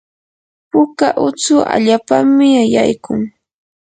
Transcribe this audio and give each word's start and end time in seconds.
puka 0.69 1.07
utsu 1.25 1.55
allapami 1.75 2.47
ayaykun. 2.63 3.21